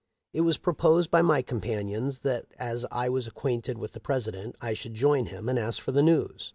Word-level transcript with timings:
It 0.33 0.41
was 0.41 0.57
pro. 0.57 0.73
posed 0.73 1.11
by 1.11 1.21
my 1.21 1.43
companions 1.43 2.21
that 2.21 2.47
as 2.57 2.87
I 2.89 3.07
was 3.07 3.27
acquainted 3.27 3.77
with 3.77 3.91
the 3.91 3.99
President 3.99 4.55
I 4.59 4.73
should 4.73 4.95
join 4.95 5.27
him 5.27 5.47
and 5.47 5.59
ask 5.59 5.79
for 5.79 5.91
the 5.91 6.01
news. 6.01 6.49